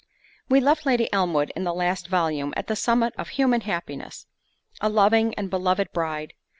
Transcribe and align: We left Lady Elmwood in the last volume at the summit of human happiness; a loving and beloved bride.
We 0.49 0.59
left 0.61 0.87
Lady 0.87 1.13
Elmwood 1.13 1.53
in 1.55 1.63
the 1.63 1.75
last 1.75 2.07
volume 2.07 2.55
at 2.57 2.65
the 2.65 2.75
summit 2.75 3.13
of 3.19 3.29
human 3.29 3.61
happiness; 3.61 4.25
a 4.81 4.89
loving 4.89 5.35
and 5.35 5.47
beloved 5.51 5.91
bride. 5.93 6.33